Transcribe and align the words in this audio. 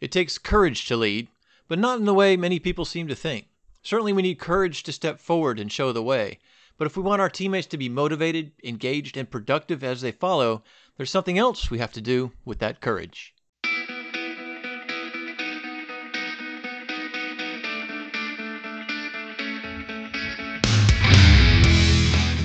It 0.00 0.12
takes 0.12 0.38
courage 0.38 0.86
to 0.86 0.96
lead, 0.96 1.26
but 1.66 1.76
not 1.76 1.98
in 1.98 2.04
the 2.04 2.14
way 2.14 2.36
many 2.36 2.60
people 2.60 2.84
seem 2.84 3.08
to 3.08 3.16
think. 3.16 3.48
Certainly, 3.82 4.12
we 4.12 4.22
need 4.22 4.38
courage 4.38 4.84
to 4.84 4.92
step 4.92 5.18
forward 5.18 5.58
and 5.58 5.72
show 5.72 5.90
the 5.90 6.04
way. 6.04 6.38
But 6.76 6.86
if 6.86 6.96
we 6.96 7.02
want 7.02 7.20
our 7.20 7.28
teammates 7.28 7.66
to 7.66 7.76
be 7.76 7.88
motivated, 7.88 8.52
engaged, 8.62 9.16
and 9.16 9.28
productive 9.28 9.82
as 9.82 10.00
they 10.00 10.12
follow, 10.12 10.62
there's 10.96 11.10
something 11.10 11.36
else 11.36 11.68
we 11.68 11.80
have 11.80 11.92
to 11.94 12.00
do 12.00 12.30
with 12.44 12.60
that 12.60 12.80
courage. 12.80 13.34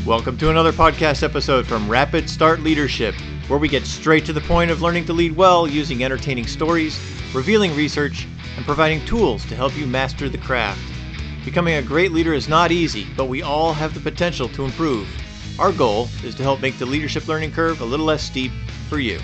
Welcome 0.08 0.38
to 0.40 0.50
another 0.50 0.72
podcast 0.72 1.22
episode 1.22 1.68
from 1.68 1.88
Rapid 1.88 2.28
Start 2.28 2.62
Leadership, 2.62 3.14
where 3.48 3.60
we 3.60 3.68
get 3.68 3.86
straight 3.86 4.26
to 4.26 4.34
the 4.34 4.42
point 4.42 4.72
of 4.72 4.82
learning 4.82 5.06
to 5.06 5.14
lead 5.14 5.36
well 5.36 5.68
using 5.68 6.04
entertaining 6.04 6.48
stories, 6.48 7.00
revealing 7.34 7.76
research, 7.76 8.28
and 8.56 8.66
providing 8.66 9.04
tools 9.06 9.46
to 9.46 9.56
help 9.56 9.76
you 9.76 9.86
master 9.86 10.30
the 10.30 10.38
craft. 10.38 10.82
Becoming 11.46 11.76
a 11.76 11.82
great 11.82 12.12
leader 12.12 12.34
is 12.34 12.48
not 12.48 12.72
easy, 12.72 13.08
but 13.18 13.26
we 13.26 13.42
all 13.42 13.74
have 13.74 13.94
the 13.94 14.00
potential 14.00 14.48
to 14.50 14.64
improve. 14.64 15.08
Our 15.60 15.72
goal 15.72 16.08
is 16.24 16.36
to 16.36 16.44
help 16.44 16.62
make 16.62 16.78
the 16.80 16.86
leadership 16.86 17.28
learning 17.28 17.52
curve 17.52 17.82
a 17.82 17.86
little 17.86 18.06
less 18.06 18.24
steep 18.24 18.52
for 18.88 19.00
you. 19.00 19.20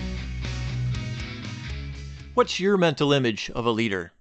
What's 2.34 2.60
your 2.60 2.78
mental 2.78 3.14
image 3.14 3.50
of 3.52 3.66
a 3.66 3.72
leader? 3.72 4.12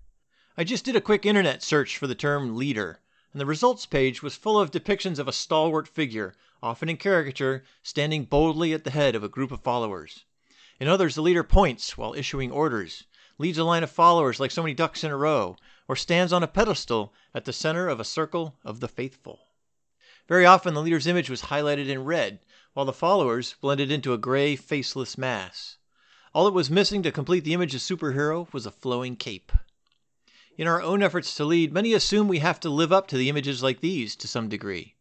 I 0.57 0.65
just 0.65 0.85
did 0.85 0.97
a 0.97 1.01
quick 1.01 1.27
internet 1.27 1.63
search 1.63 1.99
for 1.99 2.07
the 2.07 2.15
term 2.15 2.57
leader, 2.57 3.01
and 3.39 3.43
the 3.43 3.47
results 3.47 3.87
page 3.87 4.21
was 4.21 4.35
full 4.35 4.59
of 4.59 4.73
depictions 4.73 5.21
of 5.21 5.29
a 5.29 5.33
stalwart 5.33 5.87
figure 5.87 6.35
often 6.61 6.89
in 6.89 6.97
caricature, 6.97 7.63
standing 7.85 8.25
boldly 8.25 8.73
at 8.73 8.83
the 8.83 8.91
head 8.91 9.15
of 9.15 9.23
a 9.23 9.29
group 9.29 9.53
of 9.53 9.61
followers. 9.61 10.25
In 10.81 10.89
others, 10.89 11.15
the 11.15 11.23
leader 11.23 11.45
points 11.45 11.97
while 11.97 12.15
issuing 12.15 12.51
orders, 12.51 13.05
leads 13.39 13.57
a 13.57 13.63
line 13.63 13.85
of 13.85 13.93
followers 13.93 14.41
like 14.41 14.51
so 14.51 14.61
many 14.61 14.75
ducks 14.75 15.05
in 15.05 15.13
a 15.13 15.17
row, 15.17 15.57
or 15.87 15.95
stands 15.95 16.33
on 16.33 16.43
a 16.43 16.49
pedestal 16.49 17.15
at 17.33 17.45
the 17.45 17.53
center 17.53 17.87
of 17.87 18.01
a 18.01 18.05
circle 18.05 18.57
of 18.65 18.81
the 18.81 18.89
faithful. 18.89 19.39
Very 20.27 20.45
often, 20.45 20.75
the 20.75 20.83
leader's 20.83 21.07
image 21.07 21.31
was 21.31 21.43
highlighted 21.43 21.87
in 21.87 22.05
red, 22.05 22.41
while 22.73 22.87
the 22.87 22.93
followers 22.93 23.55
blended 23.61 23.93
into 23.93 24.13
a 24.13 24.19
gray, 24.19 24.57
faceless 24.57 25.17
mass. 25.17 25.77
All 26.35 26.47
that 26.47 26.51
was 26.51 26.71
missing 26.71 27.05
to 27.05 27.13
complete 27.13 27.45
the 27.45 27.55
image 27.55 27.77
of 27.77 27.83
superhero 27.83 28.53
was 28.53 28.67
a 28.67 28.73
flowing 28.73 29.15
cape. 29.15 29.53
In 30.59 30.67
our 30.67 30.83
own 30.83 31.05
efforts 31.05 31.37
to 31.37 31.45
lead, 31.45 31.73
many 31.73 31.95
assume 31.95 32.27
we 32.27 32.41
have 32.41 32.59
to 32.61 32.69
live 32.69 32.93
up 32.93 33.07
to 33.09 33.17
the 33.17 33.29
images 33.29 33.63
like 33.63 33.79
these 33.81 34.17
to 34.17 34.27
some 34.27 34.49
degree. 34.49 34.97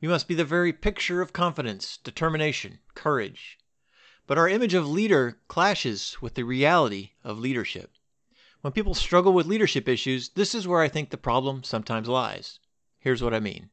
We 0.00 0.06
must 0.06 0.28
be 0.28 0.36
the 0.36 0.44
very 0.44 0.72
picture 0.72 1.20
of 1.20 1.32
confidence, 1.32 1.96
determination, 1.96 2.78
courage. 2.94 3.58
But 4.28 4.38
our 4.38 4.48
image 4.48 4.74
of 4.74 4.88
leader 4.88 5.40
clashes 5.48 6.18
with 6.22 6.34
the 6.34 6.44
reality 6.44 7.14
of 7.24 7.40
leadership. 7.40 7.90
When 8.60 8.72
people 8.72 8.94
struggle 8.94 9.32
with 9.32 9.48
leadership 9.48 9.88
issues, 9.88 10.28
this 10.28 10.54
is 10.54 10.68
where 10.68 10.82
I 10.82 10.88
think 10.88 11.10
the 11.10 11.16
problem 11.16 11.64
sometimes 11.64 12.06
lies. 12.06 12.60
Here's 13.00 13.24
what 13.24 13.34
I 13.34 13.40
mean. 13.40 13.70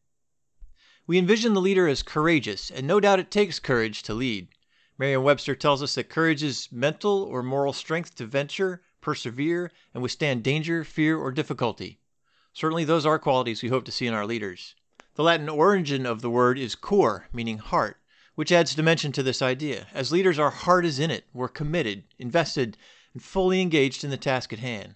We 1.06 1.20
envision 1.20 1.54
the 1.54 1.62
leader 1.62 1.88
as 1.88 2.02
courageous, 2.02 2.72
and 2.72 2.88
no 2.88 3.00
doubt 3.00 3.20
it 3.20 3.30
takes 3.30 3.60
courage 3.60 4.02
to 4.04 4.16
lead. 4.16 4.48
Merriam 4.98 5.22
Webster 5.22 5.54
tells 5.54 5.84
us 5.84 5.94
that 5.94 6.10
courage 6.10 6.42
is 6.42 6.72
mental 6.72 7.22
or 7.22 7.44
moral 7.44 7.72
strength 7.72 8.16
to 8.16 8.26
venture, 8.26 8.82
persevere, 9.02 9.72
and 9.94 10.04
withstand 10.04 10.44
danger, 10.44 10.84
fear, 10.84 11.18
or 11.18 11.32
difficulty. 11.32 12.00
Certainly, 12.54 12.86
those 12.86 13.06
are 13.06 13.20
qualities 13.20 13.64
we 13.64 13.70
hope 13.70 13.86
to 13.86 13.92
see 13.92 14.08
in 14.08 14.14
our 14.14 14.26
leaders. 14.26 14.76
The 15.16 15.24
Latin 15.24 15.50
origin 15.50 16.06
of 16.06 16.22
the 16.22 16.30
word 16.30 16.58
is 16.58 16.76
cor, 16.76 17.28
meaning 17.34 17.58
heart, 17.58 18.02
which 18.36 18.52
adds 18.52 18.76
dimension 18.76 19.12
to 19.12 19.24
this 19.24 19.42
idea. 19.42 19.88
As 19.94 20.12
leaders, 20.12 20.40
our 20.40 20.50
heart 20.50 20.86
is 20.86 21.00
in 21.00 21.12
it. 21.12 21.26
We're 21.34 21.48
committed, 21.48 22.04
invested, 22.18 22.78
and 23.14 23.24
fully 23.24 23.62
engaged 23.62 24.04
in 24.04 24.10
the 24.10 24.18
task 24.18 24.54
at 24.54 24.60
hand. 24.60 24.96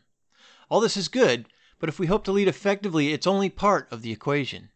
All 0.69 0.79
this 0.79 0.97
is 0.97 1.07
good, 1.07 1.47
but 1.79 1.89
if 1.89 1.99
we 1.99 2.07
hope 2.07 2.23
to 2.23 2.31
lead 2.31 2.47
effectively, 2.47 3.11
it's 3.11 3.27
only 3.27 3.49
part 3.49 3.91
of 3.91 4.01
the 4.01 4.11
equation. 4.11 4.69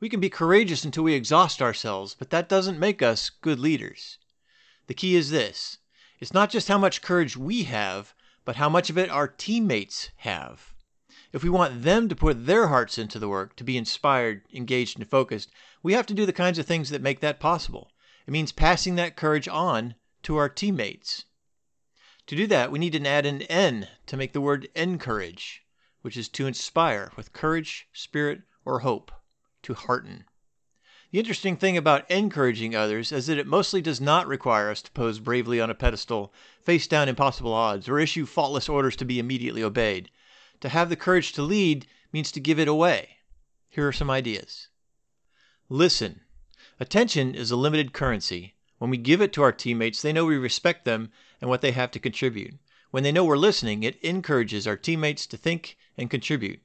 We 0.00 0.08
can 0.08 0.20
be 0.20 0.30
courageous 0.30 0.84
until 0.84 1.04
we 1.04 1.14
exhaust 1.14 1.60
ourselves, 1.60 2.14
but 2.18 2.30
that 2.30 2.48
doesn't 2.48 2.78
make 2.78 3.02
us 3.02 3.30
good 3.30 3.58
leaders. 3.58 4.18
The 4.86 4.94
key 4.94 5.16
is 5.16 5.30
this 5.30 5.78
it's 6.20 6.32
not 6.32 6.50
just 6.50 6.68
how 6.68 6.78
much 6.78 7.02
courage 7.02 7.36
we 7.36 7.64
have, 7.64 8.14
but 8.48 8.56
how 8.56 8.70
much 8.70 8.88
of 8.88 8.96
it 8.96 9.10
our 9.10 9.28
teammates 9.28 10.08
have. 10.16 10.72
If 11.34 11.42
we 11.42 11.50
want 11.50 11.82
them 11.82 12.08
to 12.08 12.16
put 12.16 12.46
their 12.46 12.68
hearts 12.68 12.96
into 12.96 13.18
the 13.18 13.28
work, 13.28 13.54
to 13.56 13.62
be 13.62 13.76
inspired, 13.76 14.40
engaged, 14.54 14.98
and 14.98 15.06
focused, 15.06 15.50
we 15.82 15.92
have 15.92 16.06
to 16.06 16.14
do 16.14 16.24
the 16.24 16.32
kinds 16.32 16.58
of 16.58 16.64
things 16.64 16.88
that 16.88 17.02
make 17.02 17.20
that 17.20 17.40
possible. 17.40 17.92
It 18.26 18.30
means 18.30 18.52
passing 18.52 18.94
that 18.94 19.16
courage 19.16 19.48
on 19.48 19.96
to 20.22 20.38
our 20.38 20.48
teammates. 20.48 21.26
To 22.26 22.36
do 22.36 22.46
that, 22.46 22.72
we 22.72 22.78
need 22.78 22.94
to 22.94 23.06
add 23.06 23.26
an 23.26 23.42
N 23.42 23.86
to 24.06 24.16
make 24.16 24.32
the 24.32 24.40
word 24.40 24.66
encourage, 24.74 25.66
which 26.00 26.16
is 26.16 26.30
to 26.30 26.46
inspire 26.46 27.12
with 27.16 27.34
courage, 27.34 27.86
spirit, 27.92 28.40
or 28.64 28.78
hope, 28.78 29.12
to 29.64 29.74
hearten. 29.74 30.24
The 31.10 31.18
interesting 31.18 31.56
thing 31.56 31.78
about 31.78 32.10
encouraging 32.10 32.76
others 32.76 33.12
is 33.12 33.28
that 33.28 33.38
it 33.38 33.46
mostly 33.46 33.80
does 33.80 33.98
not 33.98 34.26
require 34.26 34.68
us 34.68 34.82
to 34.82 34.90
pose 34.90 35.20
bravely 35.20 35.58
on 35.58 35.70
a 35.70 35.74
pedestal, 35.74 36.34
face 36.60 36.86
down 36.86 37.08
impossible 37.08 37.54
odds, 37.54 37.88
or 37.88 37.98
issue 37.98 38.26
faultless 38.26 38.68
orders 38.68 38.94
to 38.96 39.06
be 39.06 39.18
immediately 39.18 39.62
obeyed. 39.62 40.10
To 40.60 40.68
have 40.68 40.90
the 40.90 40.96
courage 40.96 41.32
to 41.32 41.42
lead 41.42 41.86
means 42.12 42.30
to 42.32 42.40
give 42.40 42.58
it 42.58 42.68
away. 42.68 43.20
Here 43.70 43.88
are 43.88 43.92
some 43.92 44.10
ideas. 44.10 44.68
Listen. 45.70 46.20
Attention 46.78 47.34
is 47.34 47.50
a 47.50 47.56
limited 47.56 47.94
currency. 47.94 48.54
When 48.76 48.90
we 48.90 48.98
give 48.98 49.22
it 49.22 49.32
to 49.32 49.42
our 49.42 49.52
teammates, 49.52 50.02
they 50.02 50.12
know 50.12 50.26
we 50.26 50.36
respect 50.36 50.84
them 50.84 51.10
and 51.40 51.48
what 51.48 51.62
they 51.62 51.72
have 51.72 51.90
to 51.92 51.98
contribute. 51.98 52.56
When 52.90 53.02
they 53.02 53.12
know 53.12 53.24
we're 53.24 53.38
listening, 53.38 53.82
it 53.82 53.98
encourages 54.02 54.66
our 54.66 54.76
teammates 54.76 55.26
to 55.28 55.38
think 55.38 55.78
and 55.96 56.10
contribute. 56.10 56.60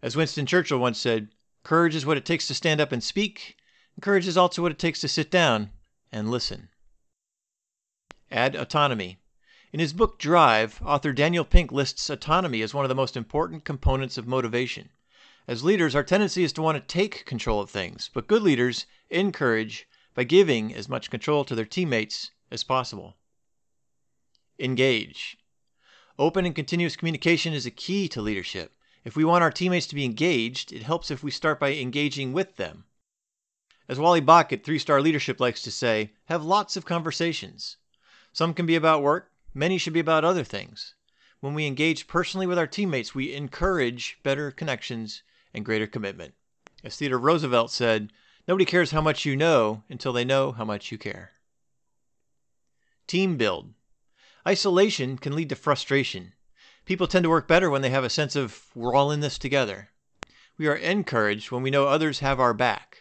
As 0.00 0.16
Winston 0.16 0.46
Churchill 0.46 0.78
once 0.78 0.98
said, 0.98 1.28
courage 1.64 1.94
is 1.94 2.06
what 2.06 2.16
it 2.16 2.24
takes 2.24 2.46
to 2.46 2.54
stand 2.54 2.80
up 2.80 2.90
and 2.90 3.04
speak, 3.04 3.58
and 3.94 4.02
courage 4.02 4.26
is 4.26 4.36
also 4.36 4.62
what 4.62 4.72
it 4.72 4.78
takes 4.78 5.00
to 5.00 5.08
sit 5.08 5.30
down 5.30 5.70
and 6.10 6.30
listen. 6.30 6.68
Add 8.30 8.54
autonomy. 8.56 9.18
In 9.72 9.80
his 9.80 9.92
book 9.92 10.18
Drive, 10.18 10.80
author 10.84 11.12
Daniel 11.12 11.44
Pink 11.44 11.72
lists 11.72 12.08
autonomy 12.08 12.62
as 12.62 12.72
one 12.72 12.84
of 12.84 12.88
the 12.88 12.94
most 12.94 13.16
important 13.16 13.64
components 13.64 14.16
of 14.16 14.26
motivation. 14.26 14.90
As 15.46 15.64
leaders, 15.64 15.94
our 15.94 16.02
tendency 16.02 16.42
is 16.42 16.52
to 16.54 16.62
want 16.62 16.76
to 16.76 16.92
take 16.92 17.26
control 17.26 17.60
of 17.60 17.70
things, 17.70 18.08
but 18.14 18.26
good 18.26 18.42
leaders 18.42 18.86
encourage 19.10 19.86
by 20.14 20.24
giving 20.24 20.74
as 20.74 20.88
much 20.88 21.10
control 21.10 21.44
to 21.44 21.54
their 21.54 21.64
teammates 21.64 22.30
as 22.50 22.64
possible. 22.64 23.16
Engage. 24.58 25.36
Open 26.18 26.46
and 26.46 26.54
continuous 26.54 26.96
communication 26.96 27.52
is 27.52 27.66
a 27.66 27.70
key 27.70 28.08
to 28.08 28.22
leadership. 28.22 28.72
If 29.04 29.16
we 29.16 29.24
want 29.24 29.42
our 29.42 29.50
teammates 29.50 29.88
to 29.88 29.94
be 29.94 30.04
engaged, 30.04 30.72
it 30.72 30.82
helps 30.82 31.10
if 31.10 31.22
we 31.22 31.30
start 31.30 31.60
by 31.60 31.74
engaging 31.74 32.32
with 32.32 32.56
them. 32.56 32.84
As 33.88 33.98
Wally 33.98 34.20
Bock 34.20 34.52
at 34.52 34.64
Three 34.64 34.78
Star 34.78 35.00
Leadership 35.00 35.40
likes 35.40 35.62
to 35.62 35.70
say, 35.70 36.12
have 36.26 36.44
lots 36.44 36.76
of 36.76 36.84
conversations. 36.84 37.76
Some 38.32 38.54
can 38.54 38.66
be 38.66 38.76
about 38.76 39.02
work, 39.02 39.30
Many 39.56 39.78
should 39.78 39.92
be 39.92 40.00
about 40.00 40.24
other 40.24 40.42
things. 40.42 40.94
When 41.38 41.54
we 41.54 41.66
engage 41.66 42.08
personally 42.08 42.46
with 42.46 42.58
our 42.58 42.66
teammates, 42.66 43.14
we 43.14 43.32
encourage 43.32 44.18
better 44.24 44.50
connections 44.50 45.22
and 45.54 45.64
greater 45.64 45.86
commitment. 45.86 46.34
As 46.82 46.96
Theodore 46.96 47.20
Roosevelt 47.20 47.70
said, 47.70 48.12
nobody 48.48 48.64
cares 48.64 48.90
how 48.90 49.00
much 49.00 49.24
you 49.24 49.36
know 49.36 49.84
until 49.88 50.12
they 50.12 50.24
know 50.24 50.50
how 50.50 50.64
much 50.64 50.90
you 50.90 50.98
care. 50.98 51.34
Team 53.06 53.36
build. 53.36 53.74
Isolation 54.46 55.18
can 55.18 55.36
lead 55.36 55.50
to 55.50 55.56
frustration. 55.56 56.32
People 56.84 57.06
tend 57.06 57.22
to 57.22 57.30
work 57.30 57.46
better 57.46 57.70
when 57.70 57.82
they 57.82 57.90
have 57.90 58.04
a 58.04 58.10
sense 58.10 58.34
of 58.34 58.66
we're 58.74 58.94
all 58.94 59.12
in 59.12 59.20
this 59.20 59.38
together. 59.38 59.90
We 60.58 60.66
are 60.66 60.74
encouraged 60.74 61.52
when 61.52 61.62
we 61.62 61.70
know 61.70 61.86
others 61.86 62.18
have 62.18 62.40
our 62.40 62.54
back. 62.54 62.93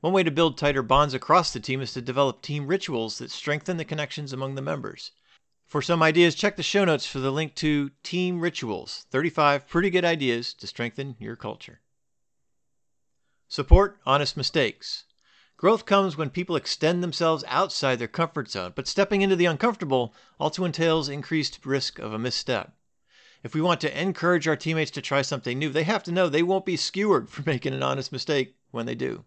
One 0.00 0.12
way 0.12 0.22
to 0.22 0.30
build 0.30 0.58
tighter 0.58 0.82
bonds 0.82 1.14
across 1.14 1.52
the 1.52 1.60
team 1.60 1.80
is 1.80 1.92
to 1.94 2.02
develop 2.02 2.42
team 2.42 2.66
rituals 2.66 3.18
that 3.18 3.30
strengthen 3.30 3.78
the 3.78 3.84
connections 3.84 4.32
among 4.32 4.54
the 4.54 4.62
members. 4.62 5.12
For 5.64 5.80
some 5.80 6.02
ideas, 6.02 6.34
check 6.34 6.56
the 6.56 6.62
show 6.62 6.84
notes 6.84 7.06
for 7.06 7.18
the 7.18 7.32
link 7.32 7.54
to 7.56 7.90
Team 8.02 8.40
Rituals 8.40 9.06
35 9.10 9.66
pretty 9.66 9.88
good 9.88 10.04
ideas 10.04 10.52
to 10.54 10.66
strengthen 10.66 11.16
your 11.18 11.34
culture. 11.34 11.80
Support 13.48 13.98
honest 14.04 14.36
mistakes. 14.36 15.06
Growth 15.56 15.86
comes 15.86 16.16
when 16.16 16.28
people 16.28 16.56
extend 16.56 17.02
themselves 17.02 17.42
outside 17.48 17.98
their 17.98 18.06
comfort 18.06 18.50
zone, 18.50 18.74
but 18.76 18.86
stepping 18.86 19.22
into 19.22 19.34
the 19.34 19.46
uncomfortable 19.46 20.14
also 20.38 20.64
entails 20.66 21.08
increased 21.08 21.64
risk 21.64 21.98
of 21.98 22.12
a 22.12 22.18
misstep. 22.18 22.76
If 23.42 23.54
we 23.54 23.62
want 23.62 23.80
to 23.80 24.00
encourage 24.00 24.46
our 24.46 24.56
teammates 24.56 24.90
to 24.90 25.00
try 25.00 25.22
something 25.22 25.58
new, 25.58 25.70
they 25.70 25.84
have 25.84 26.02
to 26.04 26.12
know 26.12 26.28
they 26.28 26.42
won't 26.42 26.66
be 26.66 26.76
skewered 26.76 27.28
for 27.30 27.42
making 27.46 27.72
an 27.72 27.82
honest 27.82 28.12
mistake 28.12 28.56
when 28.70 28.84
they 28.84 28.94
do. 28.94 29.24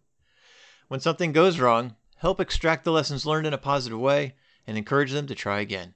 When 0.89 0.99
something 0.99 1.33
goes 1.33 1.59
wrong, 1.59 1.95
help 2.15 2.39
extract 2.39 2.83
the 2.83 2.91
lessons 2.91 3.23
learned 3.23 3.45
in 3.45 3.53
a 3.53 3.59
positive 3.59 3.99
way 3.99 4.33
and 4.65 4.75
encourage 4.75 5.11
them 5.11 5.27
to 5.27 5.35
try 5.35 5.59
again. 5.59 5.93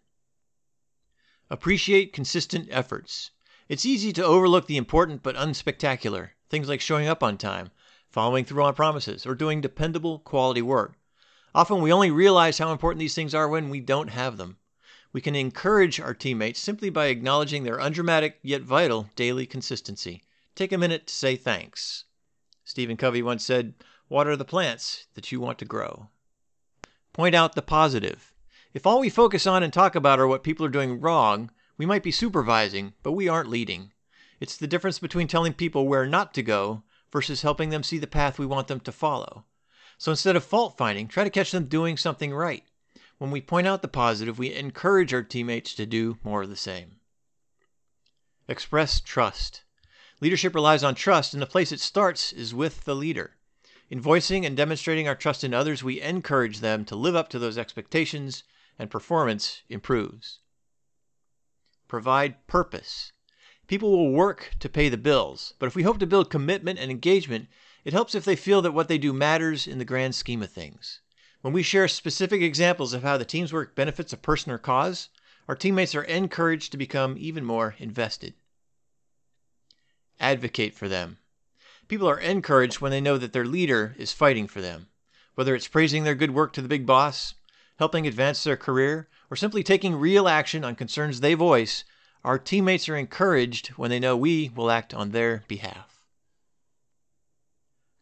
Appreciate 1.49 2.13
consistent 2.13 2.67
efforts. 2.69 3.31
It's 3.67 3.87
easy 3.87 4.13
to 4.13 4.23
overlook 4.23 4.67
the 4.67 4.77
important 4.77 5.23
but 5.23 5.35
unspectacular, 5.35 6.29
things 6.47 6.69
like 6.69 6.79
showing 6.79 7.07
up 7.07 7.23
on 7.23 7.39
time, 7.39 7.71
following 8.07 8.45
through 8.45 8.61
on 8.61 8.75
promises, 8.75 9.25
or 9.25 9.33
doing 9.33 9.61
dependable, 9.61 10.19
quality 10.19 10.61
work. 10.61 10.93
Often 11.55 11.81
we 11.81 11.91
only 11.91 12.11
realize 12.11 12.59
how 12.59 12.71
important 12.71 12.99
these 12.99 13.15
things 13.15 13.33
are 13.33 13.49
when 13.49 13.71
we 13.71 13.79
don't 13.79 14.09
have 14.09 14.37
them. 14.37 14.57
We 15.11 15.21
can 15.21 15.35
encourage 15.35 15.99
our 15.99 16.13
teammates 16.13 16.59
simply 16.59 16.91
by 16.91 17.07
acknowledging 17.07 17.63
their 17.63 17.81
undramatic 17.81 18.37
yet 18.43 18.61
vital 18.61 19.09
daily 19.15 19.47
consistency. 19.47 20.21
Take 20.53 20.71
a 20.71 20.77
minute 20.77 21.07
to 21.07 21.15
say 21.15 21.35
thanks. 21.35 22.05
Stephen 22.63 22.95
Covey 22.95 23.23
once 23.23 23.43
said, 23.43 23.73
Water 24.09 24.35
the 24.35 24.45
plants 24.45 25.07
that 25.13 25.31
you 25.31 25.39
want 25.39 25.59
to 25.59 25.65
grow. 25.65 26.09
Point 27.13 27.35
out 27.35 27.55
the 27.55 27.61
positive. 27.61 28.33
If 28.73 28.85
all 28.85 28.99
we 28.99 29.09
focus 29.09 29.47
on 29.47 29.63
and 29.63 29.71
talk 29.71 29.95
about 29.95 30.19
are 30.19 30.27
what 30.27 30.43
people 30.43 30.65
are 30.65 30.69
doing 30.69 30.99
wrong, 30.99 31.51
we 31.77 31.85
might 31.85 32.03
be 32.03 32.11
supervising, 32.11 32.93
but 33.03 33.13
we 33.13 33.27
aren't 33.27 33.49
leading. 33.49 33.91
It's 34.39 34.57
the 34.57 34.67
difference 34.67 34.99
between 34.99 35.27
telling 35.27 35.53
people 35.53 35.87
where 35.87 36.05
not 36.05 36.33
to 36.33 36.43
go 36.43 36.83
versus 37.11 37.43
helping 37.43 37.69
them 37.69 37.83
see 37.83 37.97
the 37.97 38.07
path 38.07 38.39
we 38.39 38.45
want 38.45 38.67
them 38.67 38.79
to 38.81 38.91
follow. 38.91 39.45
So 39.97 40.11
instead 40.11 40.35
of 40.35 40.43
fault 40.43 40.77
finding, 40.77 41.07
try 41.07 41.23
to 41.23 41.29
catch 41.29 41.51
them 41.51 41.65
doing 41.65 41.97
something 41.97 42.33
right. 42.33 42.63
When 43.19 43.31
we 43.31 43.41
point 43.41 43.67
out 43.67 43.81
the 43.81 43.87
positive, 43.87 44.37
we 44.37 44.53
encourage 44.53 45.13
our 45.13 45.23
teammates 45.23 45.73
to 45.75 45.85
do 45.85 46.17
more 46.23 46.41
of 46.41 46.49
the 46.49 46.55
same. 46.55 46.97
Express 48.47 48.99
trust. 48.99 49.63
Leadership 50.19 50.55
relies 50.55 50.83
on 50.83 50.95
trust, 50.95 51.33
and 51.33 51.41
the 51.41 51.47
place 51.47 51.71
it 51.71 51.79
starts 51.79 52.33
is 52.33 52.53
with 52.53 52.83
the 52.83 52.95
leader. 52.95 53.37
In 53.93 54.01
voicing 54.01 54.43
and 54.43 54.57
demonstrating 54.57 55.07
our 55.07 55.13
trust 55.13 55.43
in 55.43 55.53
others, 55.53 55.83
we 55.83 56.01
encourage 56.01 56.61
them 56.61 56.83
to 56.85 56.95
live 56.95 57.15
up 57.15 57.29
to 57.29 57.37
those 57.37 57.59
expectations, 57.59 58.43
and 58.79 58.89
performance 58.89 59.61
improves. 59.69 60.39
Provide 61.87 62.47
purpose. 62.47 63.11
People 63.67 63.91
will 63.91 64.11
work 64.11 64.55
to 64.61 64.67
pay 64.67 64.89
the 64.89 64.97
bills, 64.97 65.53
but 65.59 65.67
if 65.67 65.75
we 65.75 65.83
hope 65.83 65.99
to 65.99 66.07
build 66.07 66.31
commitment 66.31 66.79
and 66.79 66.89
engagement, 66.89 67.49
it 67.85 67.93
helps 67.93 68.15
if 68.15 68.25
they 68.25 68.35
feel 68.35 68.63
that 68.63 68.71
what 68.71 68.87
they 68.87 68.97
do 68.97 69.13
matters 69.13 69.67
in 69.67 69.77
the 69.77 69.85
grand 69.85 70.15
scheme 70.15 70.41
of 70.41 70.49
things. 70.49 71.01
When 71.41 71.53
we 71.53 71.61
share 71.61 71.87
specific 71.87 72.41
examples 72.41 72.93
of 72.93 73.03
how 73.03 73.19
the 73.19 73.25
team's 73.25 73.53
work 73.53 73.75
benefits 73.75 74.11
a 74.11 74.17
person 74.17 74.51
or 74.51 74.57
cause, 74.57 75.09
our 75.47 75.55
teammates 75.55 75.93
are 75.93 76.01
encouraged 76.01 76.71
to 76.71 76.77
become 76.77 77.15
even 77.19 77.45
more 77.45 77.75
invested. 77.77 78.33
Advocate 80.19 80.73
for 80.73 80.89
them. 80.89 81.19
People 81.87 82.09
are 82.09 82.19
encouraged 82.19 82.79
when 82.79 82.91
they 82.91 83.01
know 83.01 83.17
that 83.17 83.33
their 83.33 83.45
leader 83.45 83.95
is 83.97 84.13
fighting 84.13 84.47
for 84.47 84.61
them. 84.61 84.87
Whether 85.35 85.55
it's 85.55 85.67
praising 85.67 86.03
their 86.03 86.15
good 86.15 86.31
work 86.31 86.53
to 86.53 86.61
the 86.61 86.67
big 86.67 86.85
boss, 86.85 87.33
helping 87.77 88.07
advance 88.07 88.43
their 88.43 88.57
career, 88.57 89.09
or 89.29 89.35
simply 89.35 89.63
taking 89.63 89.95
real 89.95 90.27
action 90.27 90.63
on 90.63 90.75
concerns 90.75 91.19
they 91.19 91.33
voice, 91.33 91.83
our 92.23 92.39
teammates 92.39 92.87
are 92.87 92.95
encouraged 92.95 93.67
when 93.69 93.89
they 93.89 93.99
know 93.99 94.15
we 94.15 94.49
will 94.55 94.71
act 94.71 94.93
on 94.93 95.11
their 95.11 95.43
behalf. 95.47 96.05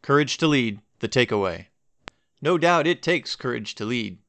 Courage 0.01 0.37
to 0.37 0.47
lead, 0.47 0.81
the 0.99 1.09
takeaway. 1.09 1.67
No 2.41 2.57
doubt 2.57 2.87
it 2.87 3.01
takes 3.01 3.35
courage 3.35 3.75
to 3.75 3.85
lead. 3.85 4.19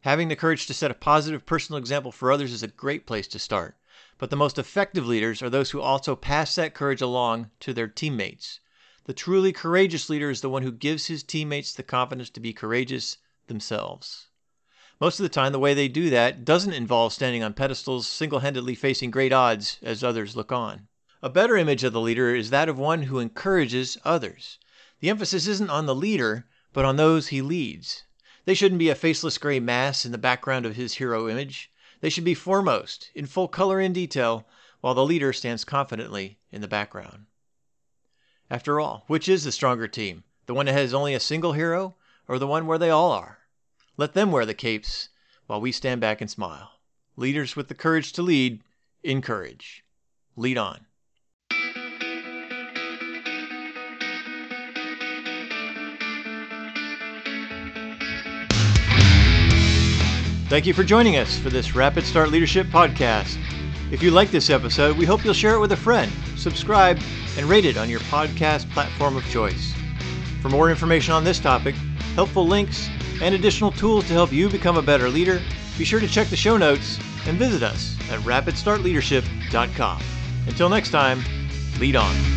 Having 0.00 0.28
the 0.28 0.36
courage 0.36 0.66
to 0.66 0.74
set 0.74 0.90
a 0.90 0.94
positive 0.94 1.44
personal 1.44 1.78
example 1.78 2.12
for 2.12 2.30
others 2.30 2.52
is 2.52 2.62
a 2.62 2.68
great 2.68 3.06
place 3.06 3.26
to 3.28 3.38
start. 3.38 3.76
But 4.18 4.30
the 4.30 4.36
most 4.36 4.58
effective 4.58 5.06
leaders 5.06 5.42
are 5.42 5.50
those 5.50 5.72
who 5.72 5.80
also 5.80 6.16
pass 6.16 6.54
that 6.54 6.74
courage 6.74 7.02
along 7.02 7.50
to 7.60 7.74
their 7.74 7.88
teammates. 7.88 8.60
The 9.06 9.14
truly 9.14 9.52
courageous 9.52 10.10
leader 10.10 10.30
is 10.30 10.40
the 10.40 10.50
one 10.50 10.64
who 10.64 10.72
gives 10.72 11.06
his 11.06 11.22
teammates 11.22 11.72
the 11.72 11.84
confidence 11.84 12.28
to 12.30 12.40
be 12.40 12.52
courageous 12.52 13.18
themselves. 13.46 14.26
Most 15.00 15.20
of 15.20 15.22
the 15.22 15.28
time, 15.28 15.52
the 15.52 15.60
way 15.60 15.74
they 15.74 15.86
do 15.86 16.10
that 16.10 16.44
doesn't 16.44 16.72
involve 16.72 17.12
standing 17.12 17.44
on 17.44 17.54
pedestals, 17.54 18.08
single 18.08 18.40
handedly 18.40 18.74
facing 18.74 19.12
great 19.12 19.32
odds 19.32 19.78
as 19.80 20.02
others 20.02 20.34
look 20.34 20.50
on. 20.50 20.88
A 21.22 21.30
better 21.30 21.56
image 21.56 21.84
of 21.84 21.92
the 21.92 22.00
leader 22.00 22.34
is 22.34 22.50
that 22.50 22.68
of 22.68 22.80
one 22.80 23.04
who 23.04 23.20
encourages 23.20 23.96
others. 24.04 24.58
The 24.98 25.10
emphasis 25.10 25.46
isn't 25.46 25.70
on 25.70 25.86
the 25.86 25.94
leader, 25.94 26.48
but 26.72 26.84
on 26.84 26.96
those 26.96 27.28
he 27.28 27.40
leads. 27.40 28.02
They 28.44 28.54
shouldn't 28.54 28.80
be 28.80 28.88
a 28.88 28.96
faceless 28.96 29.38
gray 29.38 29.60
mass 29.60 30.04
in 30.04 30.10
the 30.10 30.18
background 30.18 30.66
of 30.66 30.74
his 30.74 30.94
hero 30.94 31.28
image. 31.28 31.70
They 32.00 32.10
should 32.10 32.24
be 32.24 32.34
foremost, 32.34 33.12
in 33.14 33.26
full 33.26 33.46
color 33.46 33.78
and 33.78 33.94
detail, 33.94 34.48
while 34.80 34.94
the 34.94 35.06
leader 35.06 35.32
stands 35.32 35.64
confidently 35.64 36.40
in 36.50 36.60
the 36.60 36.66
background. 36.66 37.26
After 38.48 38.78
all, 38.78 39.02
which 39.08 39.28
is 39.28 39.42
the 39.42 39.50
stronger 39.50 39.88
team? 39.88 40.22
The 40.46 40.54
one 40.54 40.66
that 40.66 40.72
has 40.72 40.94
only 40.94 41.14
a 41.14 41.20
single 41.20 41.52
hero, 41.52 41.96
or 42.28 42.38
the 42.38 42.46
one 42.46 42.66
where 42.66 42.78
they 42.78 42.90
all 42.90 43.10
are? 43.10 43.38
Let 43.96 44.14
them 44.14 44.30
wear 44.30 44.46
the 44.46 44.54
capes 44.54 45.08
while 45.46 45.60
we 45.60 45.72
stand 45.72 46.00
back 46.00 46.20
and 46.20 46.30
smile. 46.30 46.70
Leaders 47.16 47.56
with 47.56 47.66
the 47.66 47.74
courage 47.74 48.12
to 48.12 48.22
lead, 48.22 48.62
encourage. 49.02 49.84
Lead 50.36 50.58
on. 50.58 50.86
Thank 60.48 60.66
you 60.66 60.74
for 60.74 60.84
joining 60.84 61.16
us 61.16 61.36
for 61.36 61.50
this 61.50 61.74
Rapid 61.74 62.04
Start 62.04 62.30
Leadership 62.30 62.68
podcast. 62.68 63.36
If 63.90 64.04
you 64.04 64.12
like 64.12 64.30
this 64.30 64.50
episode, 64.50 64.96
we 64.96 65.04
hope 65.04 65.24
you'll 65.24 65.34
share 65.34 65.54
it 65.56 65.60
with 65.60 65.72
a 65.72 65.76
friend, 65.76 66.12
subscribe, 66.36 67.00
and 67.36 67.46
rate 67.46 67.64
it 67.64 67.76
on 67.76 67.90
your 67.90 68.00
podcast 68.00 68.70
platform 68.70 69.16
of 69.16 69.28
choice. 69.30 69.74
For 70.42 70.48
more 70.48 70.70
information 70.70 71.12
on 71.12 71.24
this 71.24 71.38
topic, 71.38 71.74
helpful 72.14 72.46
links, 72.46 72.88
and 73.20 73.34
additional 73.34 73.72
tools 73.72 74.06
to 74.06 74.12
help 74.12 74.32
you 74.32 74.48
become 74.48 74.76
a 74.76 74.82
better 74.82 75.08
leader, 75.08 75.40
be 75.78 75.84
sure 75.84 76.00
to 76.00 76.08
check 76.08 76.28
the 76.28 76.36
show 76.36 76.56
notes 76.56 76.98
and 77.26 77.38
visit 77.38 77.62
us 77.62 77.96
at 78.10 78.20
rapidstartleadership.com. 78.20 80.02
Until 80.46 80.68
next 80.68 80.90
time, 80.90 81.22
lead 81.78 81.96
on. 81.96 82.35